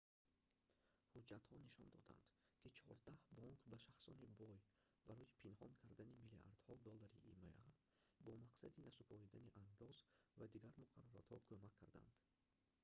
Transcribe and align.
ҳуҷҷатҳо 1.13 1.55
нишон 1.65 1.87
доданд 1.95 2.23
ки 2.61 2.69
чордаҳ 2.77 3.15
бонк 3.37 3.59
ба 3.71 3.77
шахсони 3.85 4.27
бой 4.41 4.55
барои 5.07 5.33
пинҳон 5.41 5.71
кардани 5.81 6.19
миллиардҳо 6.23 6.73
доллари 6.87 7.19
има 7.33 7.51
бо 8.25 8.31
мақсади 8.45 8.83
насупоридани 8.87 9.55
андоз 9.63 9.97
ва 10.39 10.45
дигар 10.53 10.71
муқарраротҳо 10.83 11.37
кӯмак 11.47 11.73
кардаанд 11.79 12.15